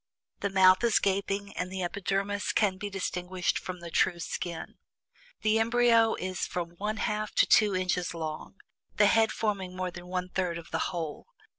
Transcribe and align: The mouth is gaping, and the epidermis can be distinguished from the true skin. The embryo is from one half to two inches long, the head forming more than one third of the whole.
The 0.39 0.49
mouth 0.49 0.83
is 0.83 0.97
gaping, 0.97 1.53
and 1.55 1.71
the 1.71 1.83
epidermis 1.83 2.53
can 2.53 2.77
be 2.77 2.89
distinguished 2.89 3.59
from 3.59 3.81
the 3.81 3.91
true 3.91 4.19
skin. 4.19 4.79
The 5.43 5.59
embryo 5.59 6.15
is 6.15 6.47
from 6.47 6.71
one 6.79 6.97
half 6.97 7.33
to 7.35 7.45
two 7.45 7.75
inches 7.75 8.15
long, 8.15 8.55
the 8.97 9.05
head 9.05 9.31
forming 9.31 9.75
more 9.75 9.91
than 9.91 10.07
one 10.07 10.29
third 10.29 10.57
of 10.57 10.71
the 10.71 10.79
whole. 10.89 11.27